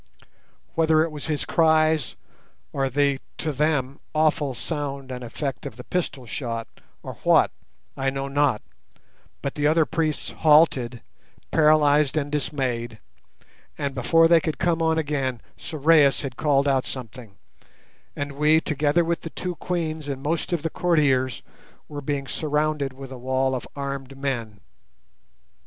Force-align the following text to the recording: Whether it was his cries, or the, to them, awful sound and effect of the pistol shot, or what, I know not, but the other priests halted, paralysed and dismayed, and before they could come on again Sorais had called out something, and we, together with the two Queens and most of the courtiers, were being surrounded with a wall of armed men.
Whether 0.73 1.03
it 1.03 1.11
was 1.11 1.27
his 1.27 1.45
cries, 1.45 2.15
or 2.73 2.89
the, 2.89 3.19
to 3.37 3.51
them, 3.53 3.99
awful 4.15 4.55
sound 4.55 5.11
and 5.11 5.23
effect 5.23 5.63
of 5.63 5.75
the 5.75 5.83
pistol 5.83 6.25
shot, 6.25 6.67
or 7.03 7.17
what, 7.23 7.51
I 7.95 8.09
know 8.09 8.27
not, 8.27 8.63
but 9.43 9.53
the 9.53 9.67
other 9.67 9.85
priests 9.85 10.31
halted, 10.31 11.03
paralysed 11.51 12.17
and 12.17 12.31
dismayed, 12.31 12.97
and 13.77 13.93
before 13.93 14.27
they 14.27 14.41
could 14.41 14.57
come 14.57 14.81
on 14.81 14.97
again 14.97 15.39
Sorais 15.55 16.21
had 16.23 16.35
called 16.35 16.67
out 16.67 16.87
something, 16.87 17.35
and 18.15 18.31
we, 18.31 18.59
together 18.59 19.03
with 19.05 19.21
the 19.21 19.29
two 19.29 19.53
Queens 19.57 20.09
and 20.09 20.23
most 20.23 20.51
of 20.51 20.63
the 20.63 20.71
courtiers, 20.71 21.43
were 21.87 22.01
being 22.01 22.25
surrounded 22.25 22.91
with 22.91 23.11
a 23.11 23.19
wall 23.19 23.53
of 23.53 23.67
armed 23.75 24.17
men. 24.17 24.61